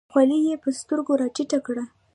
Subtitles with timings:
[0.11, 1.83] خولۍ یې په سترګو راټیټه کړه.